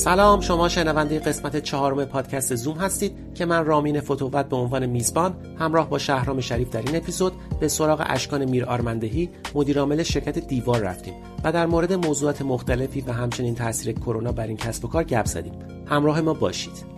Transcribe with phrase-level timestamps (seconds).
[0.00, 5.34] سلام شما شنونده قسمت چهارم پادکست زوم هستید که من رامین فتووت به عنوان میزبان
[5.58, 10.80] همراه با شهرام شریف در این اپیزود به سراغ اشکان میر آرمندهی مدیرعامل شرکت دیوار
[10.80, 15.04] رفتیم و در مورد موضوعات مختلفی و همچنین تاثیر کرونا بر این کسب و کار
[15.04, 15.52] گپ زدیم.
[15.86, 16.89] همراه ما باشید.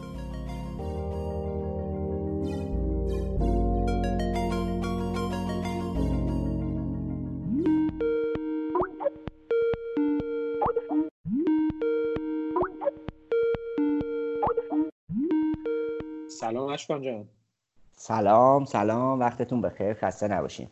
[16.73, 17.29] اشکان جان.
[17.93, 19.21] سلام سلام.
[19.21, 19.95] وقتتون بخیر.
[19.95, 20.69] خسته نباشین.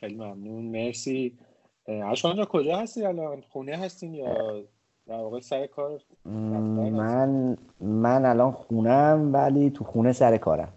[0.00, 0.64] خیلی ممنون.
[0.64, 1.38] مرسی.
[1.86, 4.62] اشکان جان کجا هستی الان؟ خونه هستین یا
[5.06, 10.72] در واقع سر کار؟ من من الان خونم ولی تو خونه سر کارم.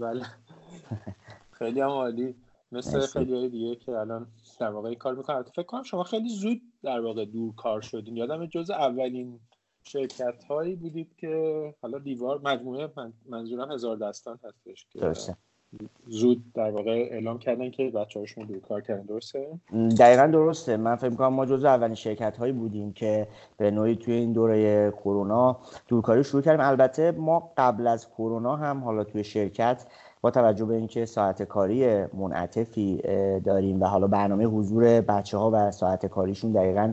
[0.00, 0.26] بله.
[1.50, 2.34] خیلی هم عالی.
[2.72, 4.26] مثل خیلی های دیگه که الان
[4.60, 5.42] در واقع کار می‌کنن.
[5.42, 8.16] فکر کنم شما خیلی زود در واقع دور کار شدین.
[8.16, 9.40] یادم جز اولین
[9.82, 12.88] شرکت هایی بودید که حالا دیوار مجموعه
[13.28, 15.36] منظورم هزار دستان هستش که درسته.
[16.06, 19.46] زود در واقع اعلام کردن که بچه هاشون دور کار کردن درسته؟
[19.98, 24.14] دقیقا درسته من فکر کنم ما جزو اولین شرکت هایی بودیم که به نوعی توی
[24.14, 29.86] این دوره کرونا دورکاری شروع کردیم البته ما قبل از کرونا هم حالا توی شرکت
[30.20, 32.96] با توجه به اینکه ساعت کاری منعطفی
[33.44, 36.92] داریم و حالا برنامه حضور بچه ها و ساعت کاریشون دقیقا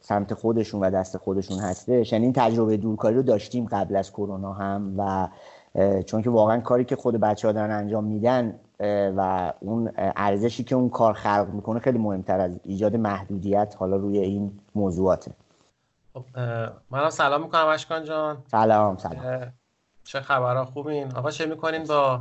[0.00, 2.12] سمت خودشون و دست خودشون هستش.
[2.12, 5.28] یعنی این تجربه دورکاری رو داشتیم قبل از کرونا هم و
[6.02, 8.60] چون که واقعا کاری که خود بچه ها دارن انجام میدن
[9.16, 14.18] و اون ارزشی که اون کار خلق می‌کنه خیلی مهمتر از ایجاد محدودیت حالا روی
[14.18, 15.32] این موضوعاته.
[16.14, 16.24] خب
[16.90, 18.42] منم سلام می‌کنم اشکان جان.
[18.50, 19.52] سلام سلام.
[20.04, 22.20] چه خبرها؟ خوبین؟ آقا چه می‌کنین با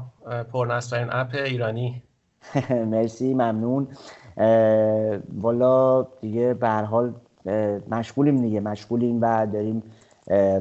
[0.54, 2.04] پرنصرترین اپ ایرانی؟
[2.92, 3.88] مرسی ممنون.
[5.34, 7.14] والا دیگه به هر حال
[7.92, 9.84] مشغولیم دیگه مشغولیم و داریم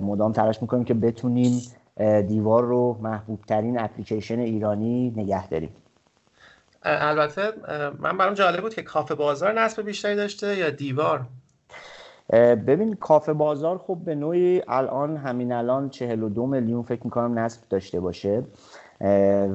[0.01, 1.62] مدام تلاش می‌کنیم که بتونیم
[2.28, 5.71] دیوار رو محبوب ترین اپلیکیشن ایرانی نگه داریم.
[6.83, 7.53] البته
[7.99, 11.27] من برام جالب بود که کافه بازار نصب بیشتری داشته یا دیوار؟
[12.67, 18.00] ببین کافه بازار خب به نوعی الان همین الان 42 میلیون فکر می‌کنم نصب داشته
[18.00, 18.43] باشه.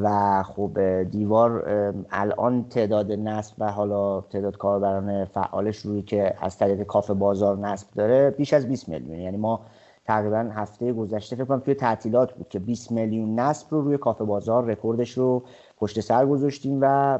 [0.03, 1.63] و خب دیوار
[2.11, 7.87] الان تعداد نصب و حالا تعداد کاربران فعالش روی که از طریق کافه بازار نصب
[7.95, 9.19] داره بیش از 20 میلیون.
[9.19, 9.65] یعنی ما
[10.05, 14.23] تقریبا هفته گذشته فکر کنم توی تعطیلات بود که 20 میلیون نصب رو روی کافه
[14.23, 15.43] بازار رکوردش رو
[15.77, 17.19] پشت سر گذاشتیم و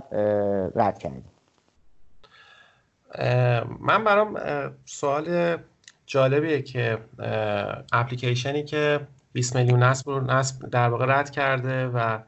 [0.76, 1.26] رد کردیم.
[3.80, 4.40] من برام
[4.86, 5.58] سوال
[6.06, 6.98] جالبیه که
[7.92, 9.00] اپلیکیشنی که
[9.34, 12.20] 20 میلیون نصب رو نصب در واقع رد کرده و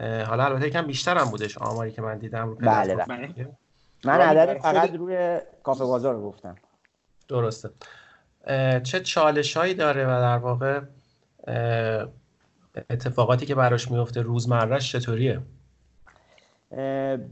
[0.00, 2.48] حالا البته یکم بیشتر هم بودش آماری که من دیدم.
[2.48, 3.48] رو بله بله.
[4.04, 6.56] من عدد فقط روی کافه بازار رو گفتم.
[7.28, 7.70] درسته.
[8.82, 10.80] چه چالش هایی داره و در واقع
[12.90, 15.40] اتفاقاتی که براش میفته روزمرهش چطوریه؟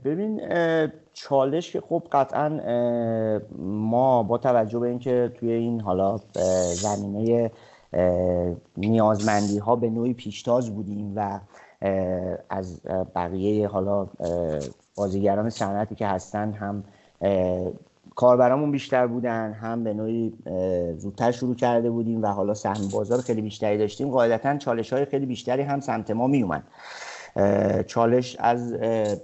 [0.04, 0.40] ببین
[1.12, 2.48] چالش که خب قطعا
[3.58, 6.16] ما با توجه به اینکه توی این حالا
[6.74, 7.50] زمینه
[8.76, 11.40] نیازمندی ها به نوعی پیشتاز بودیم و
[12.50, 12.80] از
[13.14, 14.06] بقیه حالا
[14.96, 16.84] بازیگران صنعتی که هستن هم
[18.14, 20.32] کاربرامون بیشتر بودن هم به نوعی
[20.96, 24.10] زودتر شروع کرده بودیم و حالا سهم بازار خیلی بیشتری داشتیم.
[24.10, 26.62] قاعدتا چالش های خیلی بیشتری هم سمت ما می اومد
[27.86, 28.72] چالش از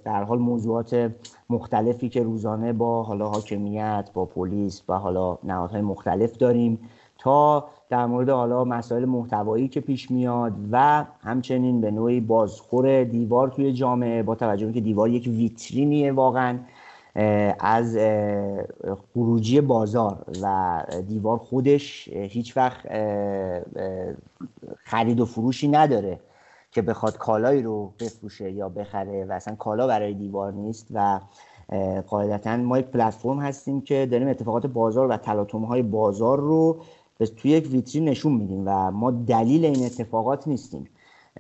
[0.05, 1.11] در حال موضوعات
[1.51, 6.79] مختلفی که روزانه با حالا حاکمیت با پلیس و حالا نهادهای مختلف داریم
[7.19, 13.49] تا در مورد حالا مسائل محتوایی که پیش میاد و همچنین به نوعی بازخور دیوار
[13.49, 16.59] توی جامعه با توجه به که دیوار یک ویترینیه واقعا
[17.61, 17.99] از
[19.15, 22.87] خروجی بازار و دیوار خودش هیچ وقت
[24.85, 26.21] خرید و فروشی نداره
[26.73, 31.21] که بخواد کالایی رو بفروشه یا بخره و اصلا کالا برای دیوار نیست و
[32.07, 36.81] قاعدتا ما یک پلتفرم هستیم که داریم اتفاقات بازار و تلاطم های بازار رو
[37.27, 40.89] توی یک ویترین نشون میدیم و ما دلیل این اتفاقات نیستیم.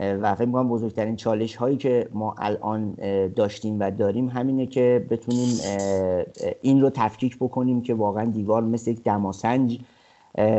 [0.01, 2.95] و فکر می‌کنم بزرگترین چالش هایی که ما الان
[3.37, 5.49] داشتیم و داریم همینه که بتونیم
[6.63, 9.79] این رو تفکیک بکنیم که واقعا دیوار مثل یک دماسنج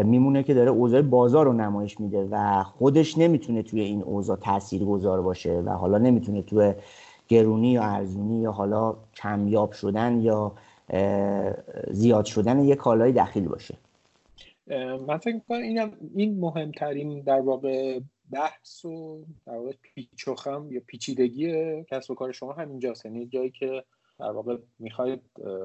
[0.04, 4.86] میمونه که داره اوضاع بازار رو نمایش میده و خودش نمی‌تونه توی این اوضاع تاثیر
[4.86, 6.74] گذار باشه و حالا نمی‌تونه توی
[7.28, 10.52] گرونی یا ارزونی یا حالا کمیاب شدن یا
[11.92, 13.76] زیاد شدن یک کالای دخیل باشه.
[15.08, 18.00] من فکر می‌کنم اینم این مهمترین در واقع
[18.32, 23.06] بحث و در واقع پیچ و خم یا پیچیدگی کسب و کار شما همینجاست.
[23.06, 23.84] یعنی جایی که
[24.20, 25.22] در واقع می‌خواید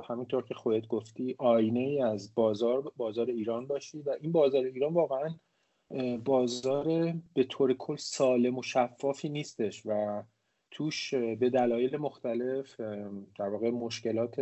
[0.08, 4.92] همینطور که خودت گفتی آینه ای از بازار بازار ایران باشی و این بازار ایران
[4.92, 5.28] واقعا
[6.24, 10.22] بازار به طور کل سالم و شفافی نیستش و
[10.70, 12.80] توش به دلایل مختلف
[13.38, 14.36] در واقع مشکلات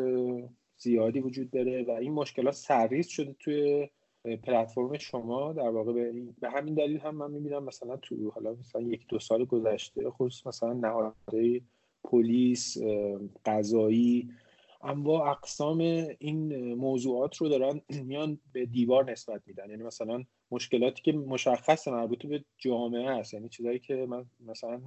[0.76, 3.88] زیادی وجود داره و این مشکلات سرریز شده توی
[4.24, 5.92] پلتفرم شما در واقع
[6.40, 10.46] به, همین دلیل هم من می‌بینم مثلا تو حالا مثلا یک دو سال گذشته خصوص
[10.46, 11.62] مثلا نهادهای
[12.04, 12.78] پلیس
[13.44, 14.28] قضایی
[14.82, 15.78] اما اقسام
[16.18, 19.70] این موضوعات رو دارن میان به دیوار نسبت میدن.
[19.70, 23.34] یعنی مثلا مشکلاتی که مشخص مربوط به جامعه هست.
[23.34, 24.80] یعنی چیزایی که من مثلا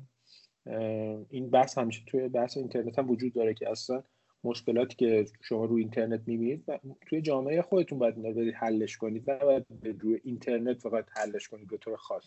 [1.30, 4.04] این بحث همیشه توی بحث اینترنت هم وجود داره که اصلا
[4.46, 6.66] مشکلاتی که شما روی اینترنت می‌بینید
[7.10, 9.32] توی جامعه خودتون باید برید حلش کنید.
[9.32, 9.66] نه باید
[10.02, 12.24] روی اینترنت فقط حلش کنید به طور خاص.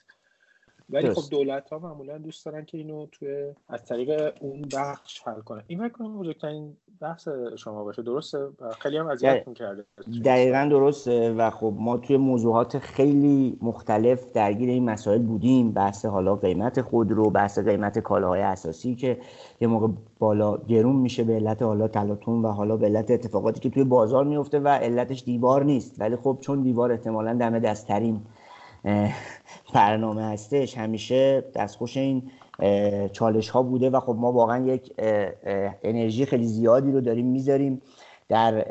[0.90, 5.40] ولی خب دولت ها معمولا دوست دارن که اینو توی از طریق اون بخش حل
[5.40, 5.62] کنن.
[5.66, 8.02] این فکر کنم بزرگترین بحث شما باشه.
[8.02, 8.48] درسته؟
[8.78, 9.84] خیلی هم اذیت کرده
[10.24, 15.72] دقیقا درسته و خب ما توی موضوعات خیلی مختلف درگیر این مسائل بودیم.
[15.72, 19.18] بحث حالا قیمت خودرو بحث قیمت کالاهای اساسی که
[19.60, 19.88] یه موقع
[20.18, 24.24] بالا گرون میشه به علت حالا تلاطم و حالا به علت اتفاقاتی که توی بازار
[24.24, 26.00] میفته و علتش دیوار نیست.
[26.00, 28.20] ولی خب چون دیوار احتمالا دم دستترین
[29.74, 30.78] برنامه هستش.
[30.78, 32.22] همیشه دستخوش این
[33.12, 34.92] چالش ها بوده و خب ما واقعا یک
[35.82, 37.82] انرژی خیلی زیادی رو داریم می‌ذاریم
[38.28, 38.64] در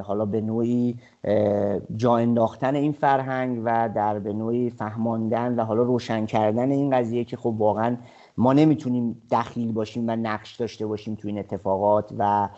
[0.00, 0.96] حالا به نوعی
[1.96, 7.24] جا انداختن این فرهنگ و در به نوعی فهماندن و حالا روشن کردن این قضیه
[7.24, 7.96] که خب واقعا
[8.36, 12.48] ما نمی‌تونیم دخیل باشیم و نقش داشته باشیم تو این اتفاقات و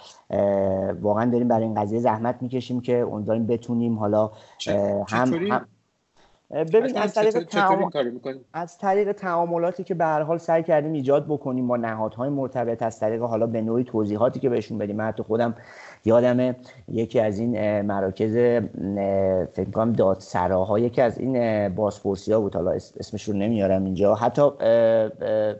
[1.01, 4.31] واقعا داریم برای این قضیه زحمت می‌کشیم که اون بتونیم حالا
[5.09, 5.67] هم,
[6.51, 7.91] ببین از طریق, تعام...
[8.53, 13.01] از طریق تعاملاتی که به هر حال سعی کردیم ایجاد بکنیم با نهادهای مرتبط از
[13.01, 14.97] طریق حالا به نوعی توضیحاتی که بهشون بدیم.
[14.97, 15.55] من حتی خودم
[16.05, 16.57] یادم
[16.89, 18.33] یکی از این مراکز
[19.53, 22.55] فکر کنم دادسراها یکی از این بازپرسی ها بود.
[22.55, 24.15] حالا اسمش رو نمیارم اینجا.
[24.15, 24.43] حتی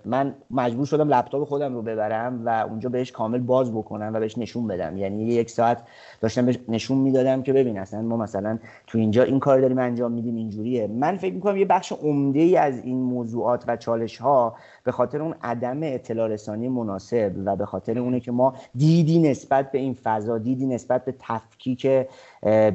[0.05, 4.39] من مجبور شدم لپ‌تاپ خودم رو ببرم و اونجا بهش کامل باز بکنم و بهش
[4.39, 4.97] نشون بدم.
[4.97, 5.83] یعنی یک ساعت
[6.21, 10.13] داشتم بهش نشون می‌دادم که ببین اصلا ما مثلا تو اینجا این کار داریم انجام
[10.13, 10.37] میدیم
[10.81, 14.93] اینجوریه من فکر می‌کنم یه بخش عمده ای از این موضوعات و چالش ها به
[14.93, 19.79] خاطر اون عدم اطلاع رسانی مناسب و به خاطر اونه که ما دیدی نسبت به
[19.79, 21.87] این فضا دیدی نسبت به تفکیک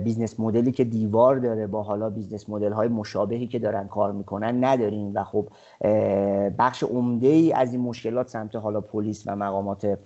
[0.03, 4.11] business model ی که دیوار داره با حالا business model های مشابهی که دارن کار
[4.11, 5.47] می‌کنن نداریم و خب
[6.59, 9.97] بخش عمده ای از این مشکلات سمت حالا پلیس و مقامات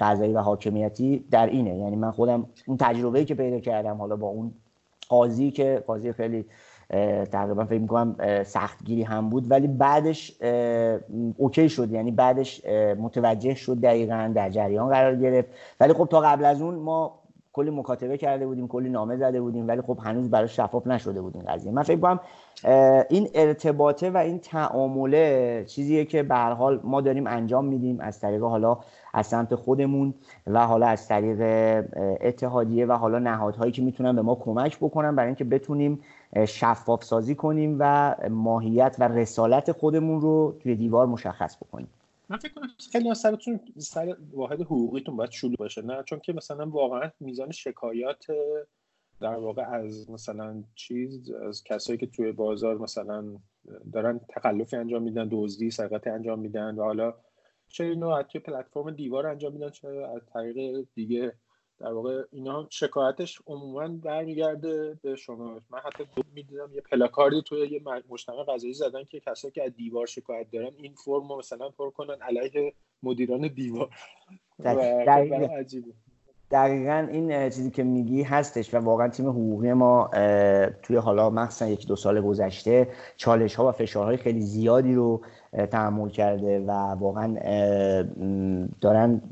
[0.00, 1.78] قضایی و حاکمیتی در اینه.
[1.78, 4.52] یعنی من خودم اون تجربه که پیدا کردم حالا با اون
[5.08, 6.44] قاضی که قاضی خیلی
[7.32, 9.50] تقریبا فکر می‌کنم سختگیری هم بود.
[9.50, 10.42] ولی بعدش
[11.36, 11.90] اوکی شد.
[11.90, 12.66] یعنی بعدش
[12.98, 15.48] متوجه شد دقیقا در جریان قرار گرفت.
[15.80, 17.22] ولی خب تا قبل از اون ما
[17.54, 21.36] کلی مکاتبه کرده بودیم کلی نامه زده بودیم ولی خب هنوز برای شفاف نشده بود
[21.36, 21.72] این قضیه.
[21.72, 22.20] من فکر کنم
[23.08, 28.20] این ارتباطه و این تعامله چیزیه که به هر حال ما داریم انجام میدیم از
[28.20, 28.78] طریق حالا
[29.14, 30.14] از سمت خودمون
[30.46, 31.40] و حالا از طریق
[32.20, 36.00] اتحادیه و حالا نهادهایی که می‌تونن به ما کمک بکنن برای اینکه بتونیم
[36.48, 41.88] شفاف سازی کنیم و ماهیت و رسالت خودمون رو توی دیوار مشخص بکنیم.
[42.28, 46.32] من فکر کنم خیلی از سرتون سر واحد حقوقیتون باید شلوغ باشه نه؟ چون که
[46.32, 48.26] مثلا واقعا میزان شکایات
[49.20, 53.24] در واقع از مثلا چیز از کسایی که توی بازار مثلا
[53.92, 57.14] دارن تخلفی انجام میدن دزدی سرقت انجام میدن و حالا
[57.68, 61.32] چه اینو از توی پلتفرم دیوار انجام میدن چه از طریق دیگه
[61.82, 65.60] در واقع اینا شکایتش عموما برمیگرده به شما.
[65.70, 70.06] من حتی می‌دیدم یه پلاکاردی توی یه مجتمع غذایی زدن که کسایی که از دیوار
[70.06, 72.72] شکایت دارن این فرم رو مثلا پر کنن علیه
[73.02, 73.88] مدیران دیوار.
[76.50, 77.08] دقیقا.
[77.10, 80.10] این چیزی که میگی هستش و واقعا تیم حقوقی ما
[80.82, 85.20] توی حالا مخصوصا یک دو سال گذشته چالش ها و فشارهای خیلی زیادی رو
[85.70, 87.34] تحمل کرده و واقعا
[88.80, 89.22] دارن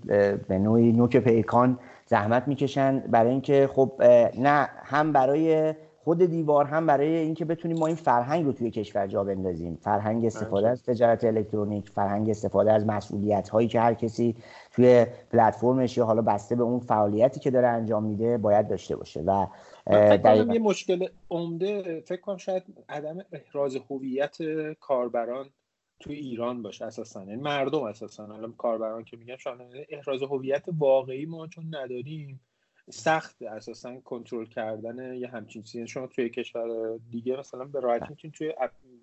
[0.49, 1.79] به نوعی نوک پیکان
[2.11, 4.03] زحمت می‌کشن برای اینکه خب
[4.39, 5.75] نه هم برای
[6.05, 9.79] خود دیوار هم برای اینکه بتونیم ما این فرهنگ رو توی کشور جا بندازیم.
[9.83, 14.37] فرهنگ استفاده از تجارت الکترونیک فرهنگ استفاده از مسئولیت هایی که هر کسی
[14.73, 19.21] توی پلتفرمش یا حالا بسته به اون فعالیتی که داره انجام میده باید داشته باشه
[19.21, 19.47] و
[19.87, 24.37] فکر یه مشکل عمده فکر کنم شاید عدم احراز هویت
[24.81, 25.47] کاربران
[26.01, 27.25] توی ایران باشه اساسا.
[27.25, 28.25] یعنی مردم اساسا.
[28.25, 32.41] الان کاربران که میگن شاید احراز هویت واقعی ما چون نداریم.
[32.91, 35.87] سخت اساسا کنترل کردن یه همچین چیزی.
[35.87, 38.55] شما توی کشور دیگه مثلا به راحتی می‌تونید توی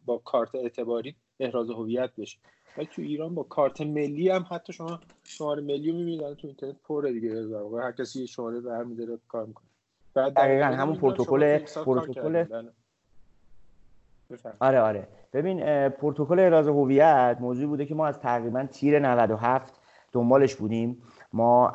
[0.05, 2.37] با کارت اعتباری احراز هویت بشه
[2.77, 6.75] ولی تو ایران با کارت ملی هم حتی شما شماره ملی رو می‌بینید تو اینترنت
[6.83, 7.29] پر دیگه.
[7.29, 9.67] در هر کسی شماره برمیداره کار می‌کنه.
[10.15, 12.43] دقیقا همون پروتکل پروتکل
[14.59, 15.07] آره آره.
[15.33, 19.73] ببین پروتکل احراز هویت موضوعی بوده که ما از تقریبا تیر 97
[20.11, 20.97] دنبالش بودیم.
[21.33, 21.71] ما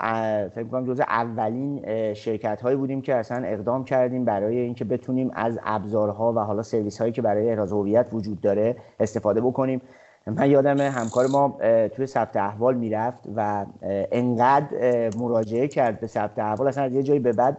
[0.54, 5.58] فکر کنم جز اولین شرکت هایی بودیم که اصلا اقدام کردیم برای اینکه بتونیم از
[5.64, 9.82] ابزارها و حالا سرویس هایی که برای احراز هویت وجود داره استفاده بکنیم.
[10.26, 13.66] من یادم همکار ما توی ثبت احوال می‌رفت و
[14.12, 16.68] انقدر مراجعه کرد به ثبت احوال.
[16.68, 17.58] اصلا از یه جایی به بعد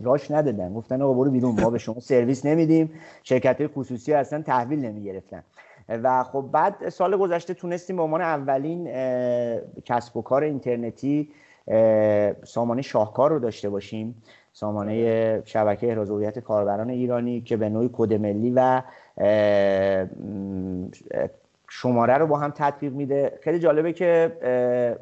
[0.00, 0.74] راش ندادن.
[0.74, 2.90] گفتن آقا برو بیرون ما به شما سرویس نمیدیم.
[3.22, 5.42] شرکت های خصوصی اصلا تحویل نمی‌گرفتن.
[5.88, 8.88] و خب بعد سال گذشته تونستیم به عنوان اولین
[9.84, 11.28] کسب و کار اینترنتی
[12.44, 14.22] سامانه شاهکار رو داشته باشیم.
[14.52, 16.10] سامانه شبکه احراز
[16.44, 18.82] کاربران ایرانی که به نوعی کد ملی و
[21.68, 23.38] شماره رو با هم تطبیق میده.
[23.42, 24.32] خیلی جالبه که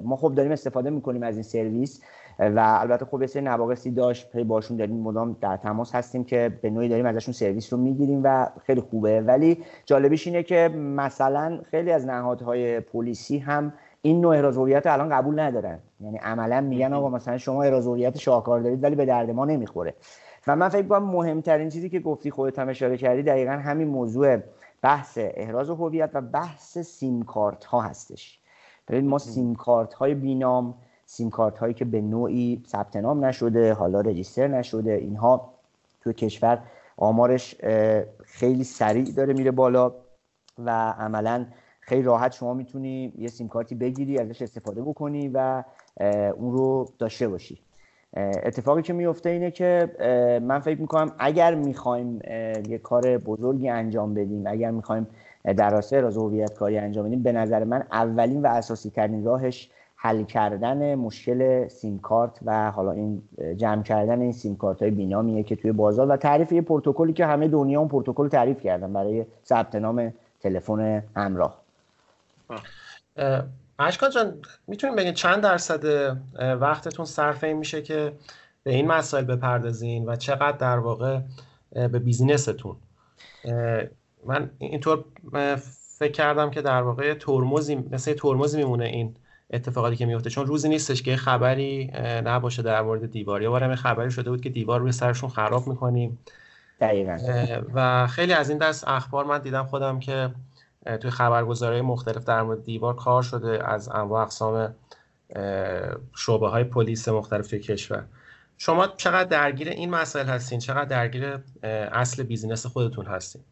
[0.00, 2.02] ما خب داریم استفاده می‌کنیم از این سرویس
[2.38, 4.30] و البته خب یه سری نواقصی داشت.
[4.30, 8.20] پی باشون داریم مدام در تماس هستیم که به نوعی داریم ازشون سرویس رو می‌گیریم
[8.24, 9.20] و خیلی خوبه.
[9.20, 15.08] ولی جالبیش اینه که مثلا خیلی از نهادهای پلیسی هم این نوع احراز هویت الان
[15.08, 15.78] قبول ندارن.
[16.00, 19.94] یعنی عملا میگن آقا مثلا شما احراز هویت شاهکار دارید ولی به درد ما نمی‌خوره.
[20.46, 24.38] و من فکر کنم مهمترین چیزی که گفتی خودت هم اشاره کردی دقیقا همین موضوع
[24.84, 28.38] بحث احراز هویت و بحث سیم کارت ها هستش.
[28.88, 30.74] ببین ما سیم کارت های بینام
[31.06, 35.54] سیم کارت هایی که به نوعی ثبت نام نشده حالا رجیستر نشده اینها
[36.00, 36.62] تو کشور
[36.96, 37.54] آمارش
[38.24, 39.92] خیلی سریع داره میره بالا
[40.58, 41.46] و عملا
[41.80, 45.64] خیلی راحت شما می‌تونی یه سیم کارتی بگیری ازش استفاده بکنی و
[46.36, 47.58] اون رو داشته باشی.
[48.16, 49.90] اتفاقی که میفته اینه که
[50.42, 52.20] من فکر می‌کنم اگر می‌خوایم
[52.68, 55.06] یه کار بزرگی انجام بدیم اگر می‌خوایم
[55.56, 59.70] در راستای راز هویت کاری انجام بدیم به نظر من اولین و اساسی ترین راهش
[59.96, 63.22] حل کردن مشکل سیم کارت و حالا این
[63.56, 67.26] جمع کردن این سیم کارت های بینامیه که توی بازار و تعریف یه پروتکلی که
[67.26, 71.60] همه دنیا اون پروتکل تعریف کردن برای ثبت نام تلفن همراه.
[73.78, 75.84] اشکان جان می‌تونیم بگین چند درصد
[76.60, 78.12] وقتتون صرف این میشه که
[78.62, 81.20] به این مسائل بپردازین و چقدر در واقع
[81.72, 82.76] به بیزینستون؟
[84.26, 85.04] من اینطور
[85.98, 89.16] فکر کردم که در واقع ترمزی مثل ترمزی میمونه این
[89.50, 91.90] اتفاقاتی که میفته چون روزی نیستش که خبری
[92.24, 93.42] نباشه در مورد دیوار.
[93.42, 96.18] یا بارم خبری شده بود که دیوار روی سرشون خراب می‌کنیم.
[96.80, 97.18] دقیقا.
[97.74, 100.30] و خیلی از این دست اخبار من دیدم خودم که
[101.00, 104.74] توی خبرگزاری مختلف در مورد دیوار کار شده از انواع اقسام
[106.16, 108.04] شعبه های پلیس مختلف کشور.
[108.56, 111.38] شما چقدر درگیر این مسائل هستین؟ چقدر درگیر
[111.92, 113.42] اصل business خودتون هستین؟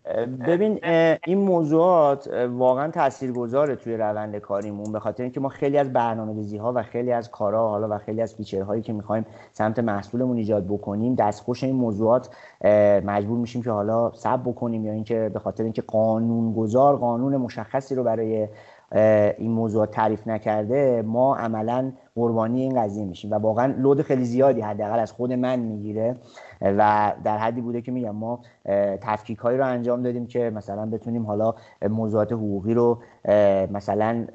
[0.46, 0.80] ببین
[1.26, 6.72] این موضوعات واقعا تاثیرگذاره توی روند کاریمون به خاطر اینکه ما خیلی از برنامه‌ریزی ها
[6.72, 10.66] و خیلی از کارها حالا و خیلی از feature هایی که می‌خوایم سمت محصولمون ایجاد
[10.66, 12.28] بکنیم دستخوش این موضوعات
[13.04, 18.04] مجبور میشیم که حالا صبر بکنیم یا اینکه به خاطر اینکه قانونگذار قانون مشخصی رو
[18.04, 18.48] برای
[19.38, 24.60] این موضوع تعریف نکرده ما عملا قربانی این قضیه میشیم و واقعا لود خیلی زیادی
[24.60, 26.16] حداقل از خود من می‌گیره
[26.60, 28.40] و در حدی بوده که میگم ما
[29.00, 31.54] تفکیک هایی رو انجام دادیم که مثلا بتونیم حالا
[31.90, 32.98] موضوعات حقوقی رو
[33.70, 34.26] مثلا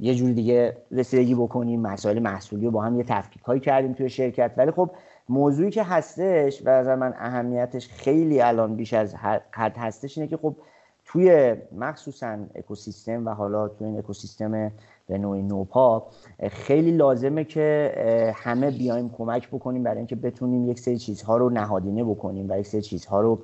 [0.00, 4.08] یه جوری دیگه رسیدگی بکنیم مسائل محصولی رو با هم یه تفکیک هایی کردیم توی
[4.08, 4.52] شرکت.
[4.56, 4.90] ولی خب
[5.28, 9.14] موضوعی که هستش و از من اهمیتش خیلی الان بیش از
[9.50, 10.56] حد هستش اینه که خب
[11.04, 14.72] توی مخصوصا اکوسیستم و حالا توی این اکوسیستم
[15.06, 16.06] به نوعی نوپا
[16.50, 17.92] خیلی لازمه که
[18.36, 22.66] همه بیایم کمک بکنیم برای اینکه بتونیم یک سری چیزها رو نهادینه بکنیم و یک
[22.66, 23.38] سری چیزها رو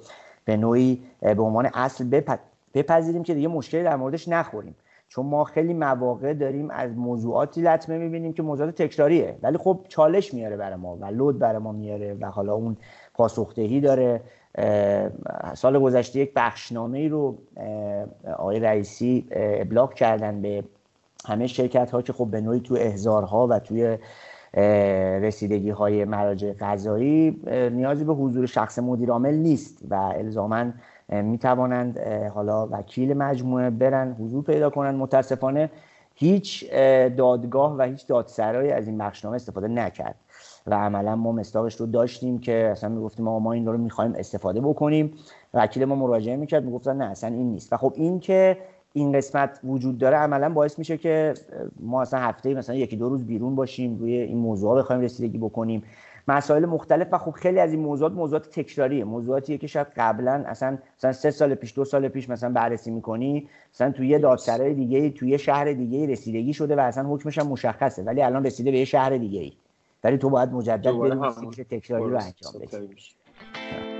[0.44, 2.22] به نوعی به عنوان اصل
[2.74, 4.74] بپذیریم که دیگه مشکلی در موردش نخوریم.
[5.08, 9.38] چون ما خیلی مواقع داریم از موضوعاتی لطمه می‌بینیم که موضوعات تکراریه.
[9.42, 12.76] ولی خب چالش میاره برای ما و لود برای ما میاره و حالا اون
[13.14, 14.20] پاسخدهی داره.
[15.54, 17.38] سال گذشته یک بخشنامه ای رو
[18.36, 20.64] آقای رئیسی ابلاغ کردن به
[21.26, 23.98] همه شرکت ها که خب به نوعی تو احزارها و توی
[25.22, 30.64] رسیدگی های مراجع قضایی نیازی به حضور شخص مدیر عامل نیست و الزاما
[31.08, 31.98] می توانند
[32.34, 35.70] حالا وکیل مجموعه برن حضور پیدا کنند متاسفانه
[36.14, 36.70] هیچ
[37.16, 40.14] دادگاه و هیچ دادسرایی از این بخشنامه استفاده نکرد
[40.66, 44.60] و عملا ما مستاقش رو داشتیم که اصلا می‌گفتیم ما ما این رو می‌خوایم استفاده
[44.60, 45.12] بکنیم.
[45.54, 47.72] وکیل ما مراجعه می‌کرد می‌گفتن نه اصلا این نیست.
[47.72, 48.56] و خب این که
[48.98, 51.34] این قسمت وجود داره عملا باعث میشه که
[51.80, 55.82] ما اصلا هفته مثلا یکی دو روز بیرون باشیم روی این موضوع بخوایم رسیدگی بکنیم.
[56.28, 59.04] مسائل مختلف و خب خیلی از این موضوعات موضوعات تکراریه.
[59.04, 63.48] موضوعاتیه که شاید قبلا اصلا مثلا سه سال پیش دو سال پیش مثلا بررسی می‌کنی
[63.74, 67.46] مثلا توی یه دادسرای دیگه توی یه شهر دیگه رسیدگی شده و اصلا حکمش هم
[67.46, 69.52] مشخصه ولی الان رسیده به یه شهر دیگه
[70.04, 73.97] ولی تو باید مجدد بری تکراری رو انجام بدی.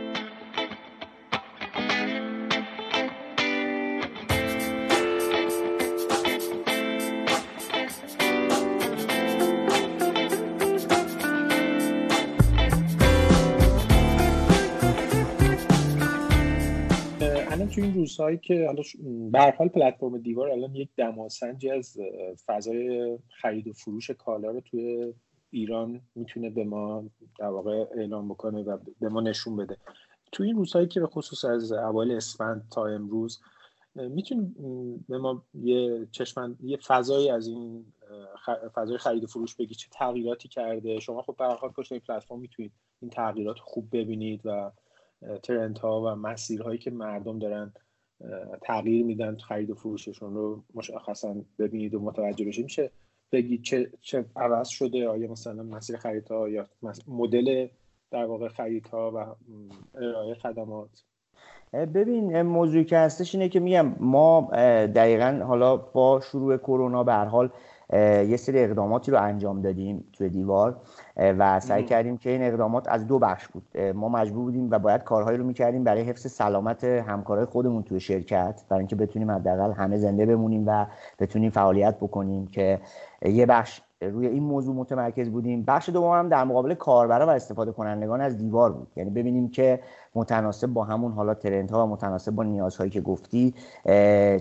[18.18, 18.82] روزهایی که حالا
[19.30, 21.96] به حال پلتفرم دیوار الان یک دماسنجی از
[22.46, 25.14] فضای خرید و فروش کالا رو توی
[25.50, 27.04] ایران می‌تونه به ما
[27.38, 29.76] در واقع اعلام بکنه و به ما نشون بده.
[30.32, 33.40] تو این روزهایی که به خصوص از اوایل اسفند تا امروز
[33.94, 34.54] می‌تونیم
[35.08, 37.84] به ما یه چشمن یه فضایی از این
[38.74, 41.00] فضای خرید و فروش بگی چه تغییراتی کرده.
[41.00, 44.70] شما خب به حال پشت این پلتفرم می‌تونید این تغییرات خوب ببینید و
[45.42, 47.72] ترنت ها و مسیرهایی که مردم دارن
[48.62, 52.64] تغییر میدن خرید و فروششون رو مشخصا ببینید و متوجه بشید.
[52.64, 52.90] میشه
[53.32, 56.66] بگید چه, چه عوض شده؟ آیا مثلا مسیر خریدها یا
[57.08, 57.68] مدل
[58.10, 59.26] در واقع خریدها و
[59.94, 61.04] ارائه خدمات؟
[61.72, 64.48] ببین موضوعی که هستش اینه که میگم ما
[64.86, 67.50] دقیقا حالا با شروع کرونا به هر حال
[67.92, 70.76] یه سری اقداماتی رو انجام دادیم توی دیوار
[71.16, 73.78] و سعی کردیم که این اقدامات از دو بخش بود.
[73.80, 78.64] ما مجبور بودیم و باید کارهایی رو می‌کردیم برای حفظ سلامت همکارای خودمون توی شرکت
[78.68, 80.86] برای اینکه بتونیم حداقل همه زنده بمونیم و
[81.18, 82.80] بتونیم فعالیت بکنیم که
[83.22, 85.64] یه بخش روی این موضوع متمرکز بودیم.
[85.64, 88.88] بخش دوم هم در مقابل کاربرا و استفاده کنندگان از دیوار بود.
[88.96, 89.80] یعنی ببینیم که
[90.14, 93.54] متناسب با همون حالا ترنت ها و متناسب با نیازهایی که گفتی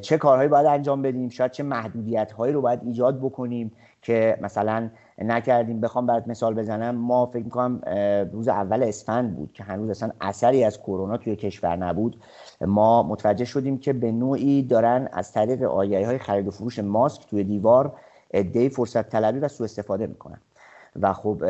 [0.02, 3.72] چه کارهایی باید انجام بدیم؟ شاید چه محدودیت هایی رو باید ایجاد بکنیم
[4.02, 5.82] که مثلا نکردیم.
[5.82, 6.96] بخوام برات مثال بزنم.
[6.96, 7.82] ما فکر می‌کنم
[8.34, 12.20] روز اول اسفند بود که هنوز اصلا اثری از کرونا توی کشور نبود.
[12.62, 17.30] ما متوجه شدیم که به نوعی دارن از طریق آیه های خرید و فروش ماسک
[17.30, 17.94] توی دیوار
[18.34, 20.40] عده فرصت طلبی و سوء استفاده می‌کنن.
[21.02, 21.46] و خب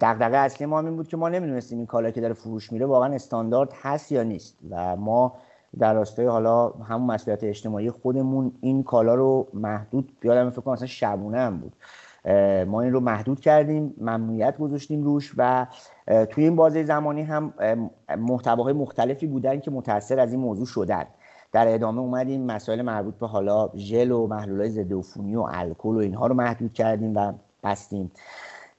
[0.00, 3.14] دغدغه اصلی ما این بود که ما نمی‌دونستیم این کالا که داره فروش میره واقعا
[3.14, 4.58] استاندارد هست یا نیست.
[4.70, 5.32] و ما
[5.78, 10.86] در راستای حالا همون مسئولیت اجتماعی خودمون این کالا رو محدود یادم فکر کنم مثلا
[10.86, 11.76] شبونه هم بود.
[12.66, 15.66] ما این رو محدود کردیم ممنوعیت گذاشتیم روش و
[16.30, 17.52] توی این بازه زمانی هم
[18.18, 21.04] محتواهای مختلفی بودن که متاثر از این موضوع شدن.
[21.56, 25.98] در ادامه اومدیم مسائل مربوط به حالا ژل و محلولهای ضد عفونی و الکل و
[25.98, 27.32] اینها رو محدود کردیم و
[27.64, 28.10] بستیم.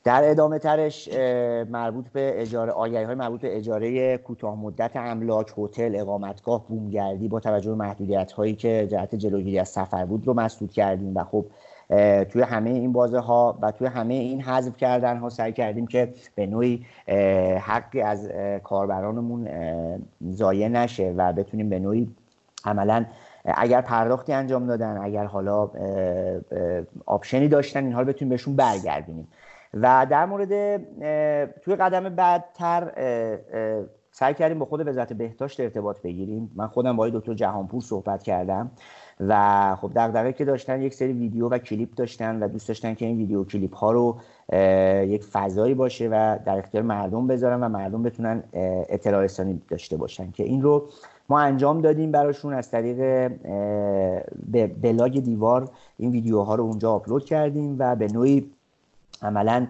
[0.03, 1.09] در ادامه ترش
[1.69, 7.39] مربوط به اجاره آگهی های مربوط به اجاره کوتاه مدت املاک هتل اقامتگاه بومگردی با
[7.39, 11.45] توجه به محدودیت هایی که جهت جلوگیری از سفر بود رو مسدود کردیم و خب
[12.23, 16.13] توی همه این بازه ها و توی همه این حذف کردن ها سعی کردیم که
[16.35, 16.85] به نوعی
[17.59, 18.29] حقی از
[18.63, 19.49] کاربرانمون
[20.31, 22.15] ضایع نشه و بتونیم به نوعی
[22.65, 23.05] عملا
[23.45, 25.71] اگر پرداختی انجام دادن اگر حالا
[27.05, 29.27] آپشنی داشتن اینها رو بتونیم بهشون برگردونیم.
[29.73, 30.77] و در مورد
[31.61, 32.91] توی قدم بعدتر
[34.11, 36.51] سعی کردیم با خود وزارت بهداشت ارتباط بگیریم.
[36.55, 38.71] من خودم با دکتر جهانپور صحبت کردم
[39.19, 43.05] و خب دغدغه که داشتن یک سری ویدیو و کلیپ داشتن و دوست داشتن که
[43.05, 44.17] این ویدیو کلیپ ها رو
[45.07, 48.43] یک فضایی باشه و در اختیار مردم بذارن و مردم بتونن
[48.89, 50.89] اطلاع رسانی داشته باشن که این رو
[51.29, 53.27] ما انجام دادیم براشون از طریق
[54.81, 58.51] بلاگ دیوار این ویدیوها رو اونجا آپلود کردیم و به نوعی
[59.21, 59.67] عملا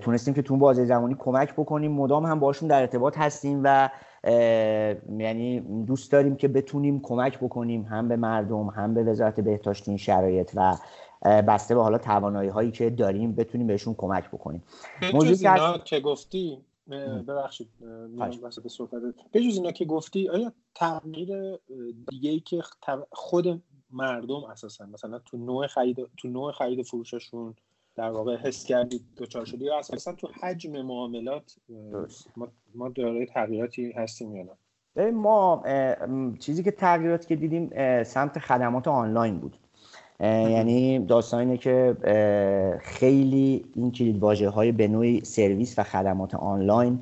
[0.00, 1.92] تونستیم که تو بازه زمانی کمک بکنیم.
[1.92, 3.90] مدام هم باشون در ارتباط هستیم و
[5.18, 9.96] یعنی دوست داریم که بتونیم کمک بکنیم هم به مردم هم به وزارت بهداشت این
[9.96, 10.76] شرایط و
[11.22, 14.62] بسته به حالا توانایی هایی که داریم بتونیم بهشون کمک بکنیم.
[15.12, 16.58] موضوعی که, که گفتی
[17.28, 17.68] ببخشید
[18.62, 19.02] به صحبت
[19.32, 21.58] بجز اینا که گفتی آیا تغییر
[22.10, 22.62] دیگه ای که
[23.10, 27.54] خود مردم اساسا مثلا تو نوع خرید تو نوع خرید فروششون
[27.96, 31.56] در واقع حس کردید دچار شدی یا اساسا تو حجم معاملات
[32.36, 35.62] ما, ما دارای تغییراتی هستیم یا نه؟ ما
[36.38, 37.70] چیزی که تغییراتی که دیدیم
[38.02, 39.56] سمت خدمات آنلاین بود.
[40.20, 41.96] یعنی داستان اینه که
[42.80, 46.98] خیلی این کلید واژه های به نوعی سرویس و خدمات آنلاین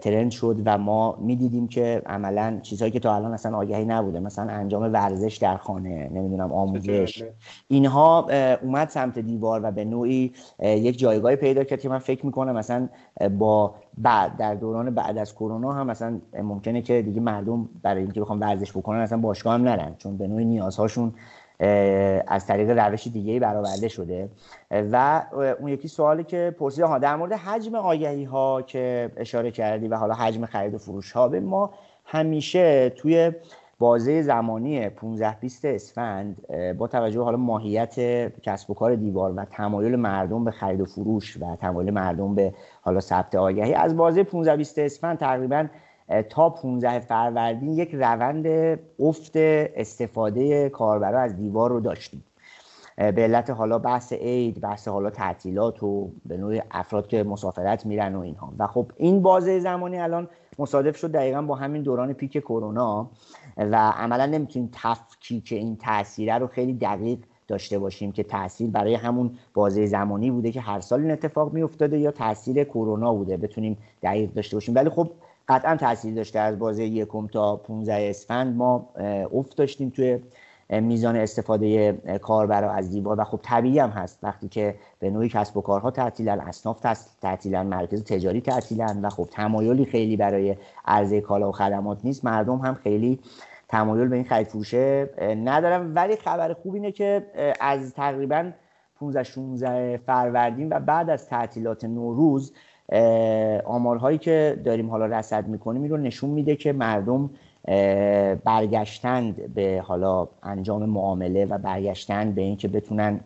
[0.00, 4.52] ترند شد و ما می‌دیدیم که عملا چیزهایی که تا الان اصلا آگهی نبوده مثلا
[4.52, 7.24] انجام ورزش در خانه نمی‌دونم آموزش.
[7.68, 8.28] اینها
[8.62, 12.88] اومد سمت دیوار و به نوعی یک جایگاهی پیدا کرد که من فکر می‌کنم مثلا
[13.38, 18.20] با بعد در دوران بعد از کرونا هم مثلا ممکنه که دیگه مردم برای اینکه
[18.20, 21.12] بخوام ورزش بکنن اصلا باشگاه هم نرن چون به نوعی نیازهاشون
[22.26, 24.28] از طریق روش دیگه برآورده شده.
[24.70, 25.22] و
[25.60, 29.96] اون یکی سوالی که پرسیده ها در مورد حجم آگهی ها که اشاره کردی و
[29.96, 31.70] حالا حجم خرید و فروش ها به ما
[32.04, 33.32] همیشه توی
[33.78, 36.46] بازه زمانی 15 20 اسفند
[36.78, 37.94] با توجه حالا ماهیت
[38.42, 42.54] کسب و کار دیوار و تمایل مردم به خرید و فروش و تمایل مردم به
[42.82, 45.66] حالا ثبت آگهی از بازه 15 20 اسفند تقریبا
[46.30, 48.46] تا 15 فروردین یک روند
[48.98, 52.24] افت استفاده کاربرا از دیوار رو داشتیم.
[52.96, 58.14] به علت حالا بحث عید بحث حالا تعطیلات و به نوع افراد که مسافرت میرن
[58.14, 58.52] و اینها.
[58.58, 63.10] و خب این بازه زمانی الان مصادف شد دقیقا با همین دوران پیک کرونا.
[63.56, 69.38] و عملا نمی‌تونیم تفکیک این تاثیره رو خیلی دقیق داشته باشیم که تاثیر برای همون
[69.54, 73.36] بازه زمانی بوده که هر سال این اتفاق میافتاده یا تاثیر کرونا بوده.
[73.36, 74.74] بتونیم دقیق داشته باشیم.
[74.74, 75.10] ولی خب
[75.48, 78.56] قطعا تاثیر داشته از بازه یکم تا 15 اسفند.
[78.56, 78.88] ما
[79.34, 80.18] افت داشتیم توی
[80.70, 84.18] میزان استفاده کاربرا از دیوار و خب طبیعی هم هست.
[84.22, 86.80] وقتی که به نوعی کسب و کارها تعطیلن اصناف
[87.22, 92.24] تعطیلن مرکز تجاری تعطیلن و خب تمایلی خیلی برای عرضه کالا و خدمات نیست.
[92.24, 93.20] مردم هم خیلی
[93.68, 95.10] تمایل به این خرید فروشه
[95.44, 95.94] ندارن.
[95.94, 97.26] ولی خبر خوب اینه که
[97.60, 98.50] از تقریبا
[99.00, 102.52] 15 16 فروردین و بعد از تعطیلات نوروز
[103.64, 107.30] آمارهایی که داریم حالا رصد می‌کنیم این رو نشون میده که مردم
[108.44, 113.20] برگشتند به حالا انجام معامله و برگشتند به اینکه بتونن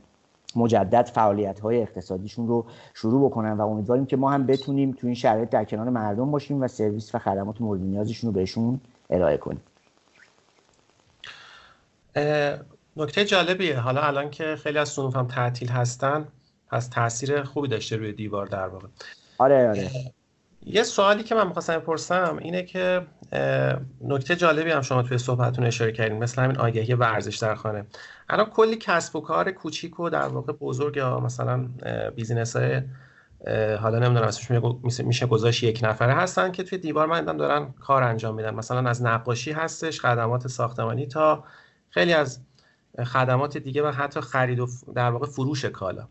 [0.57, 5.15] مجدد فعالیت های اقتصادیشون رو شروع بکنن و امیدواریم که ما هم بتونیم تو این
[5.15, 9.61] شرایط در کنار مردم باشیم و سرویس و خدمات مورد نیازشون رو بهشون ارائه کنیم.
[12.97, 13.79] نکته جالبیه.
[13.81, 16.29] حالا الان که خیلی از صنوف هم تعطیل هستن
[16.69, 18.89] پس تاثیر خوبی داشته روی دیوار در واقع.
[19.39, 19.91] آره آره.
[20.67, 23.07] یه سوالی که من می‌خواستم بپرسم اینه که
[24.01, 27.85] نکته جالبی هم شما توی صحبتتون اشاره کردین مثل همین آگهی ورزش در خانه.
[28.29, 31.69] الان کلی کسب و کار کوچیک و در واقع بزرگ یا مثلا
[32.17, 32.83] بیزینس های
[33.81, 38.35] حالا نمی‌دونم اسمش میشه گذاشت یک نفره هستن که توی دیوار من دارن کار انجام
[38.35, 38.55] میدن.
[38.55, 41.45] مثلا از نقاشی هستش خدمات ساختمانی تا
[41.91, 42.41] خیلی از
[43.05, 46.09] خدمات دیگه و حتی خرید و در واقع فروش کالا.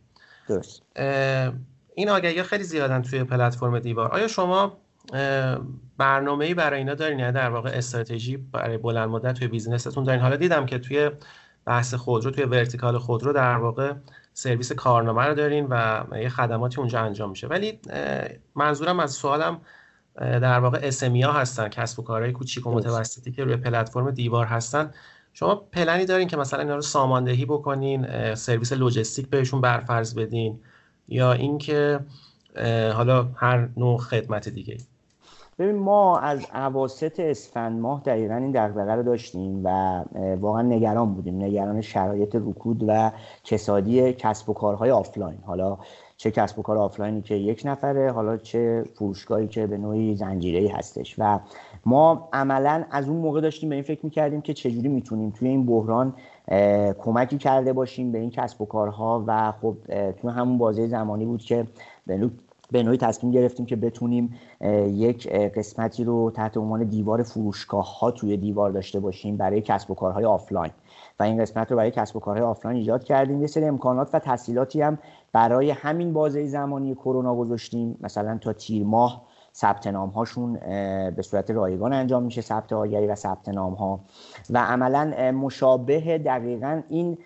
[0.49, 0.81] درست.
[1.97, 4.11] این آگهی خیلی زیادن توی پلتفرم دیوار.
[4.11, 4.77] آیا شما
[5.97, 10.03] برنامه ای برای اینا دارین؟ یعنی در واقع استراتژی برای بلند مدت توی business تون
[10.03, 11.11] دارین؟ حالا دیدم که توی
[11.65, 13.93] بحث خودرو توی vertical خودرو در واقع
[14.33, 17.47] سرویس کارنامه رو دارین و یه خدماتی اونجا انجام میشه.
[17.47, 17.79] ولی
[18.55, 19.61] منظورم از سوالم
[20.15, 24.45] در واقع SME ها هستن کسب و کارهای کوچیک و متوسطی که روی پلتفرم دیوار
[24.45, 24.91] هستن.
[25.33, 30.59] شما پلنی دارین که مثلا اینا رو ساماندهی بکنین سرویس لوجستیک بهشون برفرض بدین.
[31.07, 31.99] یا اینکه
[32.93, 34.77] حالا هر نوع خدمت دیگه
[35.59, 40.03] ببین ما از اواسط اسفند ماه دقیقا این دغدغه رو داشتیم و
[40.39, 41.43] واقعا نگران بودیم.
[41.43, 43.11] نگران شرایط رکود و
[43.43, 45.37] کسادی کسب و کارهای آفلاین.
[45.45, 45.77] حالا
[46.17, 50.71] چه کسب و کار آفلاینی که یک نفره حالا چه فروشگاهی که به نوعی زنجیره
[50.75, 51.15] هستش.
[51.17, 51.39] و
[51.85, 55.65] ما عملا از اون موقع داشتیم به این فکر می‌کردیم که چجوری می‌تونیم توی این
[55.65, 56.13] بحران
[56.99, 59.77] کمکی کرده باشیم به این کسب و کارها و خب
[60.11, 61.67] تو همون بازه زمانی بود که
[62.71, 64.33] به نوعی تصمیم گرفتیم که بتونیم
[64.87, 69.95] یک قسمتی رو تحت عنوان دیوار فروشگاه ها توی دیوار داشته باشیم برای کسب و
[69.95, 70.71] کارهای آفلاین.
[71.19, 73.41] و این قسمت رو برای کسب و کارهای آفلاین ایجاد کردیم.
[73.41, 74.97] یه سری امکانات و تسهیلاتی هم
[75.33, 77.97] برای همین بازه زمانی کرونا گذاشتیم.
[78.01, 79.26] مثلا تا تیر ماه
[79.57, 80.53] ثبت نام هاشون
[81.09, 83.99] به صورت رایگان انجام میشه ثبت آگهی و ثبت نام ها
[84.49, 87.17] و عملا مشابه دقیقا این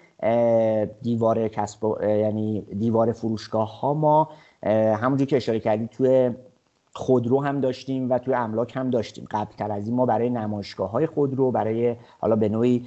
[1.01, 4.29] دیوار کسب یعنی دیوار فروشگاه ها ما
[4.95, 6.31] همونجور که اشاره کردی توی
[6.93, 9.27] خودرو هم داشتیم و توی املاک هم داشتیم.
[9.31, 12.85] قبل تر از این ما برای نمایشگاه های خودرو برای حالا به نوعی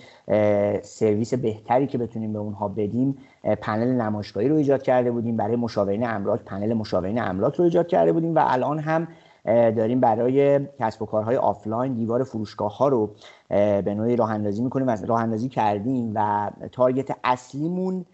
[0.83, 3.19] سرویس بهتری که بتونیم به اونها بدیم
[3.61, 5.37] پنل نمایشگاهی رو ایجاد کرده بودیم.
[5.37, 9.09] برای مشاورین املاک پنل مشاورین املاک رو ایجاد کرده بودیم و الان هم
[9.47, 13.11] داریم برای کسب و کارهای آفلاین دیوار فروشگاه ها رو
[13.49, 18.05] به نوعی راه اندازی می‌کنیم و راه اندازی کردیم و target اصلیمون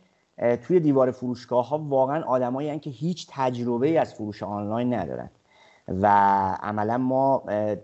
[0.62, 5.30] توی دیوار فروشگاه ها واقعا آدمایی که هیچ تجربه از فروش آنلاین ندارن.
[5.88, 6.06] و
[6.62, 7.42] عملا ما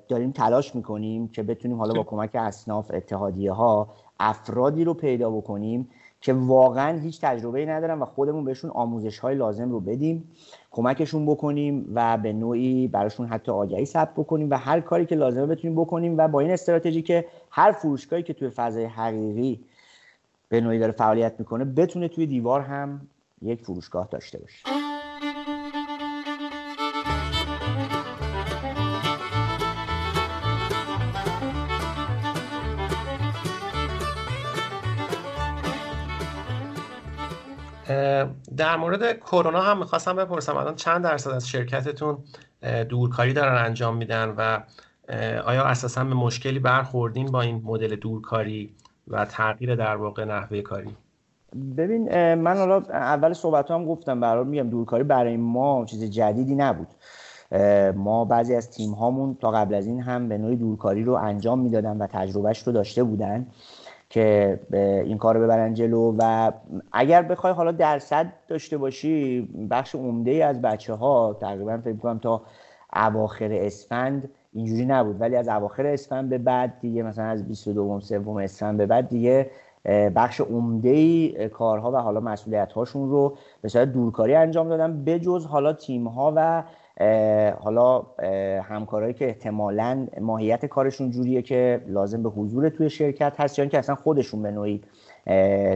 [0.08, 3.88] داریم تلاش می‌کنیم که بتونیم حالا با کمک اصناف اتحادیه ها
[4.20, 5.88] افرادی رو پیدا بکنیم
[6.26, 10.30] که واقعا هیچ تجربه ندارن و خودمون بهشون آموزش های لازم رو بدیم
[10.70, 15.46] کمکشون بکنیم و به نوعی براشون حتی آگهی ثبت بکنیم و هر کاری که لازمه
[15.46, 19.60] بتونیم بکنیم و با این استراتژی که هر فروشگاهی که توی فضای حقیقی
[20.48, 23.00] به نوعی داره فعالیت می‌کنه بتونه توی دیوار هم
[23.42, 24.75] یک فروشگاه داشته باشه.
[38.56, 42.18] در مورد کرونا هم می‌خواستم بپرسم الان چند درصد از شرکتتون
[42.88, 44.60] دورکاری دارن انجام میدن و
[45.46, 48.74] آیا اساسا به مشکلی برخوردین با این مدل دورکاری
[49.08, 50.96] و تغییر در واقع نحوه کاری؟
[51.76, 56.88] ببین من حالا اول صحبت هم گفتم برای میگم دورکاری برای ما چیز جدیدی نبود.
[57.94, 61.58] ما بعضی از تیم هامون تا قبل از این هم به نوعی دورکاری رو انجام
[61.58, 63.46] می‌دادن و تجربهش رو داشته بودن.
[64.08, 64.60] که
[65.06, 66.52] این کار رو ببرن جلو و
[66.92, 69.40] اگر بخوای حالا درصد داشته باشی
[69.70, 72.42] بخش عمده از بچه ها تقریبا فکر کنم تا
[72.96, 75.20] اواخر اسفند اینجوری نبود.
[75.20, 79.50] ولی از اواخر اسفند به بعد دیگه مثلا از 22 سوم اسفند به بعد دیگه
[80.16, 85.46] بخش عمده ای کارها و حالا مسئولیت هاشون رو به صورت دورکاری انجام دادن بجز
[85.46, 86.62] حالا تیم ها و
[87.60, 88.02] حالا
[88.62, 93.78] همکارایی که احتمالا ماهیت کارشون جوریه که لازم به حضور توی شرکت هست یا که
[93.78, 94.80] اصلا خودشون به نوعی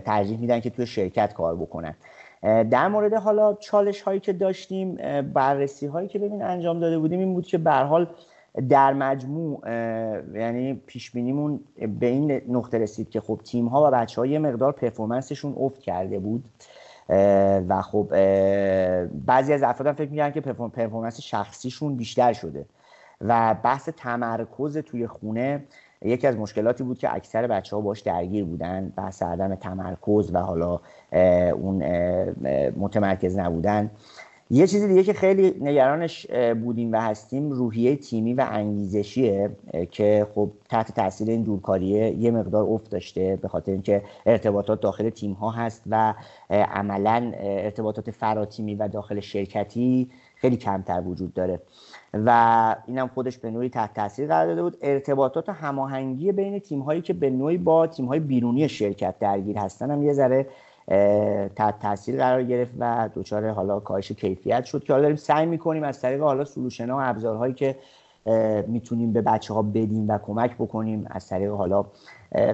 [0.01, 1.95] ترجیح میدن که توی شرکت کار بکنن.
[2.43, 7.35] در مورد حالا چالش هایی که داشتیم بررسی هایی که ببین انجام داده بودیم این
[7.35, 8.07] بود که به حال
[8.69, 9.61] در مجموع
[10.35, 11.61] یعنی پیش بینیمون
[12.01, 15.81] به این نقطه رسید که خب تیم ها و بچه ها یه مقدار پرفورمنسشون افت
[15.81, 16.45] کرده بود.
[17.69, 18.09] و خب
[19.27, 22.67] بعضی از افراد فکر می‌کنن که پرفورمنس شخصیشون بیشتر شده.
[23.21, 25.65] و بحث تمرکز توی خونه
[26.03, 30.39] یکی از مشکلاتی بود که اکثر بچه ها باش درگیر بودن بحث عدم تمرکز و
[30.39, 30.81] حالا
[31.53, 31.83] اون
[32.71, 33.91] متمرکز نبودن.
[34.53, 36.27] یه چیزی دیگه که خیلی نگرانش
[36.63, 39.51] بودیم و هستیم روحیه تیمی و انگیزشیه
[39.91, 45.11] که خب تحت تاثیر این دورکاریه یه مقدار افت داشته به خاطر اینکه ارتباطات داخل
[45.11, 46.15] تیم ها هست و
[46.51, 51.61] عملا ارتباطات فراتیمی و داخل شرکتی خیلی کمتر وجود داره.
[52.15, 54.77] و اینم خودش به نوعی تحت تاثیر قرار داده بود.
[54.83, 59.91] ارتباطات هماهنگی بین تیم هایی که به نوعی با تیم های بیرونی شرکت درگیر هستن
[59.91, 60.47] هم یه ذره
[61.57, 65.83] تحت تاثیر قرار گرفت و دچار حالا کاهش کیفیت شد که حالا داریم سعی می‌کنیم
[65.83, 67.77] از طریق حالا سلوشن ها و ابزارهایی که
[68.67, 71.85] می‌تونیم به بچه ها بدیم و کمک بکنیم از طریق حالا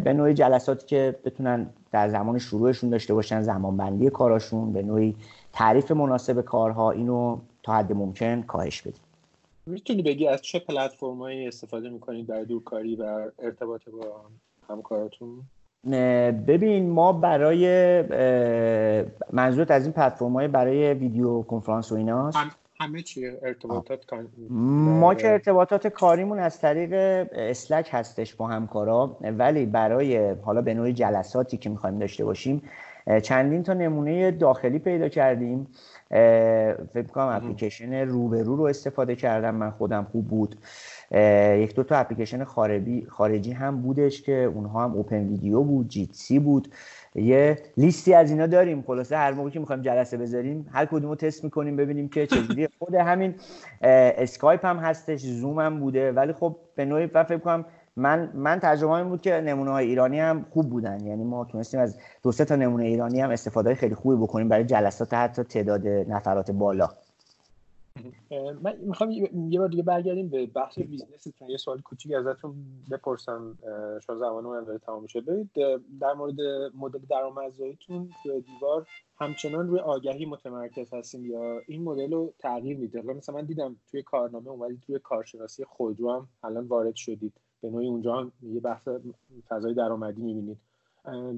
[0.04, 5.16] به نوعی جلساتی که بتونن در زمان شروعشون داشته باشن زمان بندی کاراشون به نوعی
[5.52, 9.00] تعریف مناسب کارها اینو تا حد ممکن کاهش بدیم.
[9.66, 14.20] می‌تونی بگی از چه پلتفرمایی استفاده می‌کنید برای دورکاری و ارتباط با
[14.68, 15.42] همکاراتون؟
[16.46, 17.66] ببین ما برای
[19.32, 22.38] منظورت از این پلتفرم های برای ویدیو کنفرانس و ایناست؟
[22.80, 24.00] همه چی ارتباطات
[24.50, 26.92] ما که ارتباطات کاریمون از طریق
[27.32, 32.62] اسلک هستش با همکارا ولی برای حالا به نوعی جلساتی که می‌خوایم داشته باشیم
[33.22, 35.66] چندین تا نمونه داخلی پیدا کردیم.
[36.94, 40.56] فکر کنم اپلیکیشن روبرو رو استفاده کردم من خودم خوب بود.
[41.10, 46.68] یک دو تا اپلیکیشن خارجی خارجی هم بودش که اونها هم OpenVidu بود جیتسی بود.
[47.14, 48.84] یه لیستی از اینا داریم.
[48.86, 52.68] خلاصه هر موقع که می‌خوایم جلسه بذاریم هر کدومو تست می‌کنیم ببینیم که چجوری.
[52.78, 53.34] خود همین
[53.82, 56.12] اسکایپ هم هستش زوم هم بوده.
[56.12, 57.64] ولی خب به نوعی فکر کنم
[57.96, 61.06] من من تجربه این بود که نمونه های ایرانی هم خوب بودن.
[61.06, 64.64] یعنی ما تونستیم از دو سه تا نمونه ایرانی هم استفاده خیلی خوبی بکنیم برای
[64.64, 66.88] جلسات حتی تعداد نفرات بالا.
[68.62, 69.10] من می‌خوام
[69.48, 71.26] یه بار دیگه برگردیم به بحث business.
[71.48, 72.54] یه سوال کوچیک ازتون
[72.90, 73.58] بپرسم.
[74.06, 75.20] شما زمان داره تمام میشه.
[75.20, 75.50] ببینید
[76.00, 76.40] در مورد
[76.74, 78.86] مدل درآمدزاییتون دیوار
[79.18, 84.02] همچنان روی آگهی متمرکز هستیم یا این مدل رو تغییر میده؟ مثلا من دیدم توی
[84.02, 87.32] کارنامه اومدید توی کارشناسی خودرو هم الان وارد شدید.
[87.62, 88.88] به نوعی اونجا هم یه بحث
[89.48, 90.58] فضای درآمدی می‌بینید.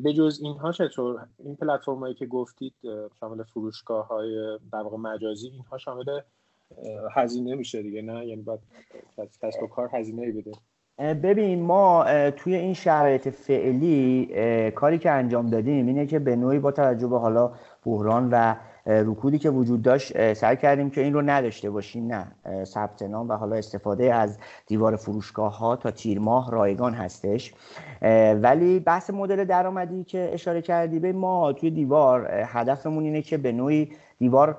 [0.02, 2.74] به جز اینها چطور؟ این پلتفرمایی که گفتید
[3.20, 4.58] شامل فروشگاه های
[4.98, 6.20] مجازی اینها شامل
[7.14, 8.60] هزینه میشه دیگه نه؟ یعنی باید
[9.42, 10.52] کسب و کار هزینه بده.
[11.14, 14.26] ببین ما توی این شرایط فعلی
[14.70, 17.52] کاری که انجام دادیم اینه که به نوعی با توجه به حالا
[17.84, 18.54] بحران و
[18.86, 22.26] رکودی که وجود داشت سعی کردیم که این رو نداشته باشیم نه؟
[22.64, 27.54] ثبت نام و حالا استفاده از دیوار فروشگاه ها تا تیر ماه رایگان هستش.
[28.42, 33.52] ولی بحث مدل درآمدی که اشاره کردی به ما توی دیوار هدفمون اینه که به
[33.52, 34.56] نوعی دیوار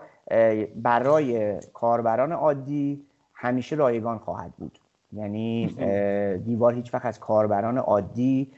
[0.76, 3.02] برای کاربران عادی
[3.34, 4.80] همیشه رایگان خواهد بود.
[5.14, 5.68] یعنی
[6.46, 8.52] دیوار هیچ وقت از کاربران عادی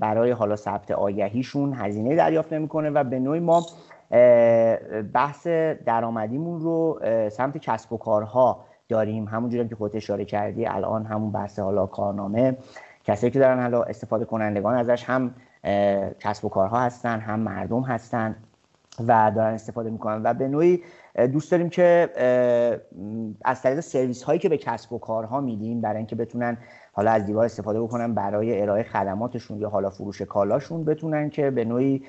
[0.00, 3.66] برای حالا ثبت آگهیشون هزینه دریافت نمی‌کنه و به نوعی ما
[5.12, 5.46] بحث
[5.86, 9.24] درآمدیمون رو سمت کسب و کارها داریم.
[9.28, 12.56] همونجوری که خودت اشاره کردی الان همون بحث حالا کارنامه.
[13.04, 15.34] کسایی که دارن حالا استفاده کنندگان ازش هم
[16.20, 18.36] کسب و کارها هستن هم مردم هستن.
[19.00, 20.22] و دارن استفاده می‌کنن.
[20.24, 20.82] و به نوعی
[21.32, 22.10] دوست داریم که
[23.44, 26.58] از طریق سرویس هایی که به کسب و کارها میدیم برای اینکه بتونن
[26.92, 31.64] حالا از دیوار استفاده بکنن برای ارائه خدماتشون یا حالا فروش کالاشون بتونن که به
[31.64, 32.02] نوعی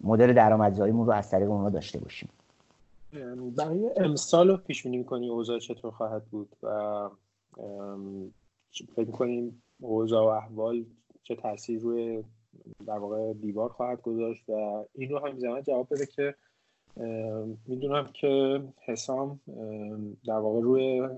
[0.00, 2.28] مدل درآمدزاییمون رو از طریق اونها داشته باشیم.
[3.56, 7.08] برای امسال رو پیش بینی می‌کنی اوضاع چطور خواهد بود؟ و
[8.96, 10.84] فکر می‌کنیم اوضاع و احوال
[11.22, 12.24] چه تاثیر روی
[12.86, 16.34] در واقع دیوار خواهد گذاشت و این رو هم زمان جواب بده که
[17.66, 19.40] می‌دونم که حسام
[20.26, 21.08] در واقع روی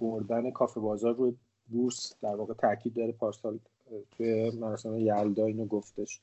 [0.00, 1.34] بردن کافه بازار روی
[1.68, 3.58] بورس در واقع تاکید داره پارسال
[4.16, 6.20] توی مراسم یلدا اینو گفتش.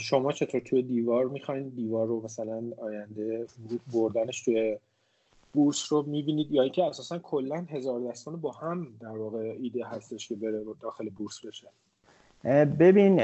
[0.00, 3.46] شما چطور توی دیوار می‌خواین؟ دیوار رو مثلا آینده
[3.92, 4.78] بردنش توی
[5.52, 10.28] بورس رو می‌بینید یا اینکه اساسا کلا هزار دستان با هم در واقع ایده هستش
[10.28, 11.68] که بره داخل بورس بشه؟
[12.78, 13.20] ببین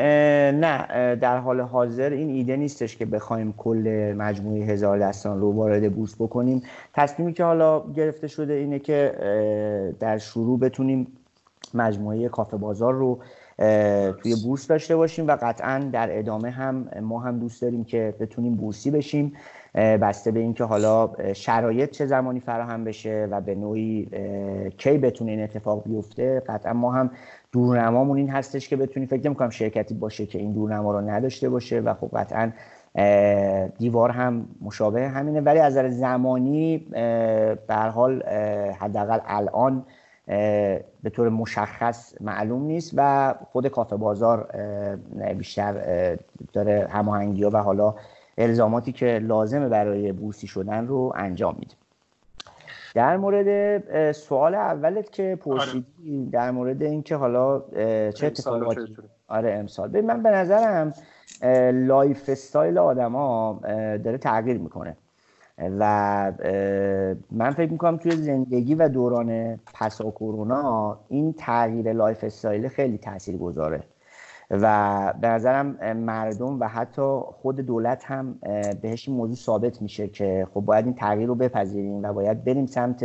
[0.51, 5.93] نه در حال حاضر این ایده نیستش که بخوایم کل مجموعه هزار دستان رو وارد
[5.93, 6.63] بورس بکنیم.
[6.95, 9.15] تصمیمی که حالا گرفته شده اینه که
[10.01, 11.07] در شروع بتونیم
[11.75, 13.19] مجموعه کافه بازار رو
[14.23, 18.55] توی بورس داشته باشیم و قطعا در ادامه هم ما هم دوست داریم که بتونیم
[18.55, 19.33] بورسی بشیم.
[19.75, 24.09] بسته به اینکه حالا شرایط چه زمانی فراهم بشه و به نوعی
[24.79, 27.11] کی بتونه این اتفاق بیفته قطعا ما هم
[27.55, 31.81] دورنمامون این هستش که بتونیم فکر نمی‌کنم شرکتی باشه که این دورنما رو نداشته باشه
[31.81, 32.53] و خب قطعا
[33.79, 35.41] دیوار هم مشابه همینه.
[35.41, 36.79] ولی از نظر زمانی
[37.67, 38.23] به حال
[38.81, 39.85] حداقل الان
[41.03, 44.49] به طور مشخص معلوم نیست و خود کافه بازار
[45.39, 45.75] بیشتر
[46.53, 47.95] داره هماهنگی و حالا
[48.39, 51.75] الزاماتی که لازمه برای بورسی شدن رو انجام میده.
[52.95, 56.31] در مورد سوال اولت که پرسیدی آره.
[56.31, 57.61] در مورد اینکه حالا
[58.11, 58.97] چه اتفاقاتی
[59.29, 59.89] آره امسال.
[59.89, 60.93] ببین من به نظرم
[61.73, 63.61] lifestyle آدما
[64.05, 64.97] داره تغییر می‌کنه.
[65.59, 66.33] و
[67.31, 73.83] من فکر می‌کنم توی زندگی و دوران پسا کرونا این تغییر lifestyle خیلی تاثیر گذاره
[74.63, 78.39] و به نظرم مردم و حتی خود دولت هم
[78.83, 82.67] بهش این موضوع ثابت میشه که خب باید این تغییر رو بپذیریم و باید بریم
[82.67, 83.05] سمت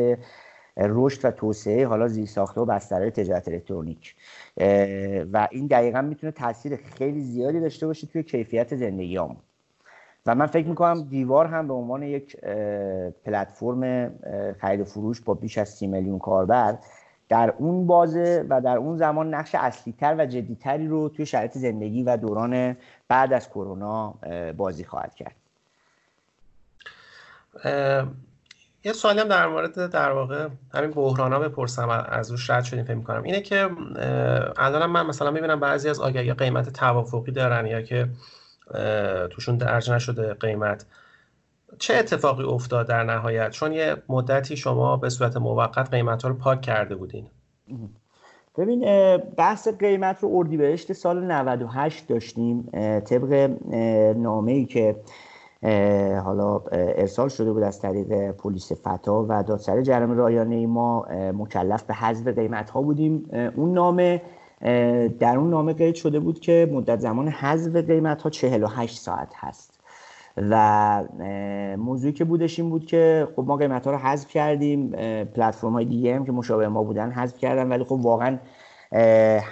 [0.78, 4.16] رشد و توسعه حالا زیرساخته و بسترهای تجارت الکترونیک.
[5.34, 9.38] و این دقیقا می‌تونه تاثیر خیلی زیادی داشته باشه توی کیفیت زندگیامون
[10.26, 12.38] و من فکر می‌کنم دیوار هم به عنوان یک
[13.26, 14.12] پلتفرم
[14.62, 16.78] خرید و فروش با بیش از سی میلیون کاربر
[17.30, 22.04] در اون بازه و در اون زمان نقش اصلیتر و جدیتری رو توی شرایط زندگی
[22.04, 24.13] و دوران بعد از کرونا
[24.58, 25.36] بازی خواهد کرد.
[28.84, 32.94] یه سوالی هم در مورد در واقع همین بحرانا بپرسم از روش رد شدیم فکر
[32.94, 33.24] می‌کنم.
[33.24, 33.70] اینه که
[34.58, 38.10] الان من مثلا می‌بینم بعضی از آگهی قیمت توافقی دارن یا که
[39.30, 40.86] توشون درج نشده قیمت.
[41.77, 46.36] چه اتفاقی افتاد در نهایت؟ چون یه مدتی شما به صورت موقت قیمت ها رو
[46.36, 47.27] پاک کرده بودین.
[48.58, 48.86] ببین
[49.17, 52.69] بحث قیمت رو اردیبهشت سال 98 داشتیم.
[53.05, 53.51] طبق
[54.17, 54.95] نامه ای که
[56.23, 61.93] حالا ارسال شده بود از طریق پلیس فتا و دادسر جرم رایانه ما مکلف به
[61.93, 64.21] حذف قیمت ها بودیم اون نامه
[65.19, 69.79] در اون نامه قید شده بود که مدت زمان حذف قیمت ها 48 ساعت هست.
[70.39, 71.04] و
[71.78, 74.91] موضوعی که بودش این بود که خب ما قیمت ها رو حذف کردیم
[75.23, 78.38] پلتفرم های دیگه هم که مشابه ما بودن حذف کردن ولی خب واقعا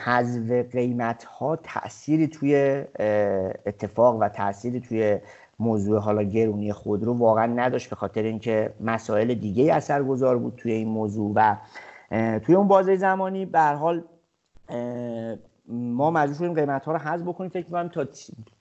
[0.06, 2.84] حذف قیمت ها تأثیری توی
[3.66, 5.20] اتفاق و تأثیری توی
[5.60, 10.88] موضوع حالا گرونی خودرو واقعا نداشت به خاطر اینکه مسائل دیگه اثرگذار بود توی این
[10.88, 11.56] موضوع و
[12.40, 14.04] توی اون بازه زمانی به حال
[15.70, 17.50] ما مجبور شدیم قیمت ها رو حذف بکنیم.
[17.50, 18.06] فکر کنم تا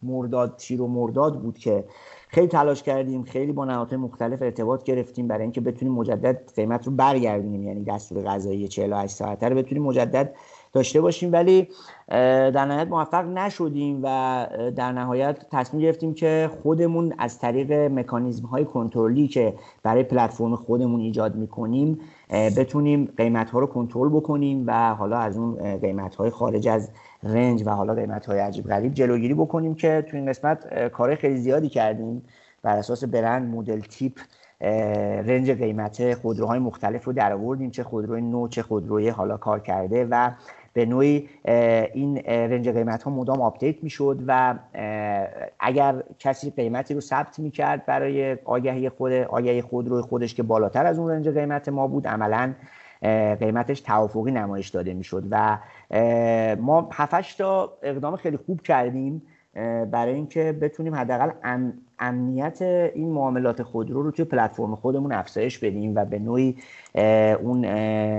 [0.03, 1.85] مرداد تیر و مرداد بود که
[2.29, 6.93] خیلی تلاش کردیم خیلی با نهادهای مختلف ارتباط گرفتیم برای اینکه بتونیم مجدد قیمت رو
[6.93, 7.63] برگردونیم.
[7.63, 10.35] یعنی دستور غذایی 48 ساعته رو بتونیم مجدد
[10.73, 11.33] داشته باشیم.
[11.33, 11.69] ولی
[12.09, 18.65] در نهایت موفق نشدیم و در نهایت تصمیم گرفتیم که خودمون از طریق مکانیزم های
[18.65, 21.99] کنترلی که برای پلتفرم خودمون ایجاد می‌کنیم
[22.31, 26.91] بتونیم قیمت ها رو کنترل بکنیم و حالا از اون قیمت های خارج از
[27.23, 31.37] رنج و حالا قیمت های عجیب غریب جلوگیری بکنیم که تو این قسمت کار خیلی
[31.37, 32.23] زیادی کردیم
[32.63, 34.13] بر اساس برند مدل تیپ
[35.27, 40.05] range قیمت خودروهای مختلف رو در آوردیم چه خودروی نو چه خودروی حالا کار کرده
[40.05, 40.31] و
[40.73, 41.29] به نوعی
[41.95, 44.55] این range قیمت ها مدام update می‌شد و
[45.61, 50.99] اگر کسی قیمتی رو ثبت می‌کرد برای آگهی خود آگهی خودروی خودش که بالاتر از
[50.99, 52.55] اون range قیمت ما بود عملا
[53.41, 55.59] قیمتش توافقی نمایش داده می‌شد و
[56.61, 59.23] ما 7 تا اقدام خیلی خوب کردیم
[59.91, 61.31] برای اینکه بتونیم حداقل
[61.99, 66.57] امنیت این معاملات خودرو رو توی پلتفرم خودمون افزایش بدیم و به نوعی
[67.43, 67.65] اون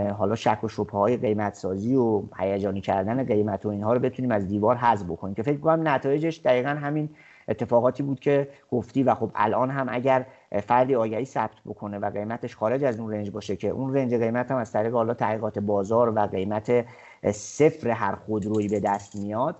[0.09, 4.31] حالا شک و شبهه های قیمت سازی و هیجانی کردن قیمت و اینها رو بتونیم
[4.31, 7.09] از دیوار حذف بکنیم که فکر کنم نتایجش دقیقا همین
[7.47, 10.25] اتفاقاتی بود که گفتی و خب الان هم اگر
[10.67, 14.51] فردی آگهی ثبت بکنه و قیمتش خارج از اون رنج باشه که اون رنج قیمت
[14.51, 16.85] هم از طریق حالا تحقیقات بازار و قیمت
[17.31, 19.55] صفر هر خودرویی به دست میاد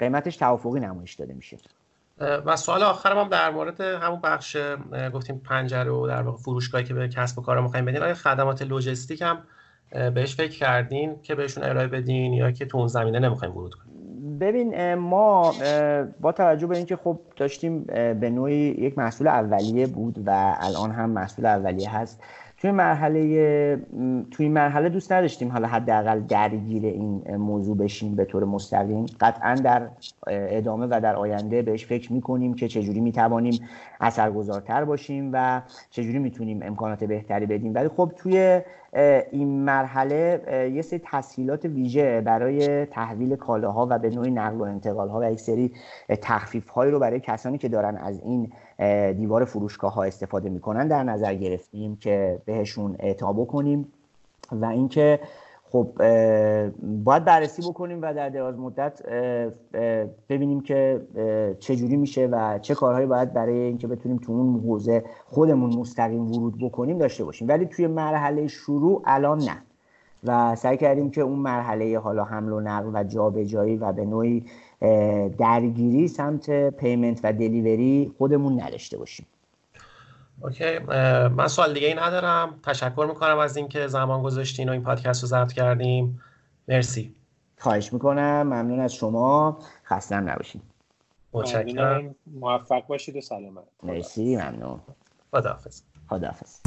[0.00, 1.56] قیمتش توافقی نمایش داده میشه.
[2.18, 4.56] و سوال آخرم هم در مورد همون بخش
[5.14, 8.62] گفتیم پنجره و در واقع فروشگاهی که به کسب و کار می‌خوایم بدین آیا خدمات
[8.62, 9.38] لوجستیک هم
[10.10, 13.91] بهش فکر کردین که بهشون ارائه بدین یا که تو اون زمینه نمی‌خوایم ورود کنیم؟
[14.40, 15.54] ببین ما
[16.20, 17.82] با توجه به اینکه خب داشتیم
[18.20, 22.20] به نوعی یک محصول اولیه بود و الان هم محصول اولیه هست
[22.62, 23.76] توی مرحله
[24.30, 29.06] توی مرحله دوست نداشتیم حالا حداقل درگیر این موضوع بشیم به طور مستقیم.
[29.20, 29.88] قطعا در
[30.26, 33.60] ادامه و در آینده بهش فکر می‌کنیم که چجوری می‌توانیم
[34.00, 37.74] اثرگذارتر باشیم و چجوری می‌تونیم امکانات بهتری بدیم.
[37.74, 38.60] ولی خب توی
[39.30, 40.40] این مرحله
[40.74, 45.32] یه سری تسهیلات ویژه برای تحویل کالاها و به نوعی نقل و انتقال ها و
[45.32, 45.72] یک سری
[46.22, 48.52] تخفیف هایی رو برای کسانی که دارن از این
[49.16, 53.92] دیوار فروشگاه ها استفاده می‌کنن در نظر گرفتیم که بهشون اعطا بکنیم
[54.52, 55.20] و اینکه
[55.64, 55.88] خب
[56.82, 59.02] باید بررسی بکنیم و در دراز مدت
[60.28, 61.00] ببینیم که
[61.58, 66.30] چه جوری میشه و چه کارهایی باید برای اینکه بتونیم تو اون حوزه خودمون مستقیم
[66.30, 67.48] ورود بکنیم داشته باشیم.
[67.48, 69.62] ولی توی مرحله شروع الان نه.
[70.24, 74.44] و سعی کردیم که اون مرحله حالا حمل و نقل و جابجایی و به نوعی
[75.38, 79.26] درگیری سمت پیمنت و دلیوری خودمون نداشته باشیم.
[80.42, 80.78] اوکی
[81.28, 82.60] من سوال دیگه ای ندارم.
[82.62, 86.20] تشکر می‌کنم از اینکه زمان گذاشتین و این پادکست رو ضبط کردیم
[86.68, 87.14] مرسی.
[87.58, 88.42] خواهش می‌کنم.
[88.42, 89.58] ممنون از شما.
[89.84, 90.62] خستم نباشین.
[91.32, 92.14] متشکرم.
[92.26, 93.64] موفق باشید و سلامت.
[93.82, 94.36] مرسی.
[94.36, 94.80] ممنون.
[95.30, 95.82] خداحافظ.
[96.08, 96.60] خداحافظ.